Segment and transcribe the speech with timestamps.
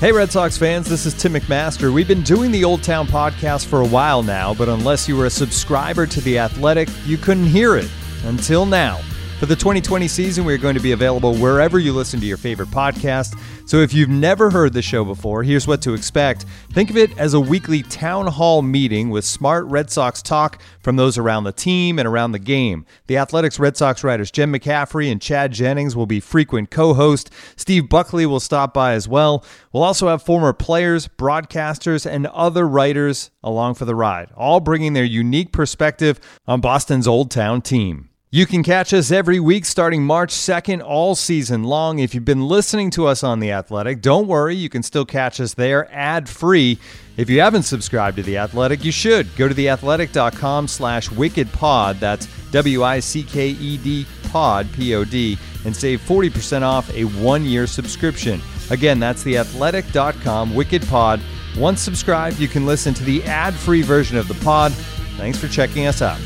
[0.00, 1.92] Hey, Red Sox fans, this is Tim McMaster.
[1.92, 5.26] We've been doing the Old Town podcast for a while now, but unless you were
[5.26, 7.90] a subscriber to The Athletic, you couldn't hear it
[8.22, 8.98] until now.
[9.40, 12.36] For the 2020 season, we are going to be available wherever you listen to your
[12.36, 13.36] favorite podcast.
[13.68, 16.46] So if you've never heard the show before, here's what to expect.
[16.72, 20.96] Think of it as a weekly town hall meeting with smart Red Sox talk from
[20.96, 22.86] those around the team and around the game.
[23.08, 27.30] The Athletics Red Sox writers Jen McCaffrey and Chad Jennings will be frequent co hosts.
[27.56, 29.44] Steve Buckley will stop by as well.
[29.70, 34.94] We'll also have former players, broadcasters, and other writers along for the ride, all bringing
[34.94, 38.08] their unique perspective on Boston's Old Town team.
[38.30, 41.98] You can catch us every week starting March 2nd all season long.
[41.98, 45.40] If you've been listening to us on The Athletic, don't worry, you can still catch
[45.40, 46.78] us there ad free.
[47.16, 49.34] If you haven't subscribed to The Athletic, you should.
[49.36, 57.66] Go to theathletic.com slash wickedpod, that's W-I-C-K-E-D pod, P-O-D, and save 40% off a one-year
[57.66, 58.42] subscription.
[58.68, 61.22] Again, that's theathletic.com wickedpod.
[61.56, 64.72] Once subscribed, you can listen to the ad-free version of the pod.
[65.16, 66.20] Thanks for checking us out.